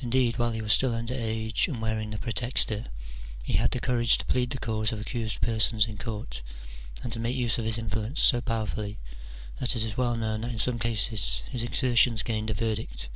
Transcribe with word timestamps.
Indeed, 0.00 0.38
while 0.38 0.52
he 0.52 0.62
was 0.62 0.72
still 0.72 0.94
under 0.94 1.12
age 1.12 1.68
and 1.68 1.82
wearing 1.82 2.08
the 2.08 2.16
praetexta, 2.16 2.86
he 3.44 3.52
had 3.52 3.70
the 3.70 3.80
courage 3.80 4.16
to 4.16 4.24
plead 4.24 4.48
the 4.48 4.58
cause 4.58 4.92
of 4.92 4.98
accused 5.02 5.42
persons 5.42 5.84
in 5.86 5.98
court, 5.98 6.40
and 7.02 7.12
to 7.12 7.20
make 7.20 7.36
use 7.36 7.58
of 7.58 7.66
his 7.66 7.76
influence 7.76 8.22
so 8.22 8.40
powerfully 8.40 8.98
that 9.58 9.76
it 9.76 9.84
is 9.84 9.98
well 9.98 10.16
known 10.16 10.40
that 10.40 10.52
in 10.52 10.58
some 10.58 10.78
causes 10.78 11.42
his. 11.50 11.62
exertions 11.62 12.22
gained 12.22 12.48
a 12.48 12.54
verdict. 12.54 13.10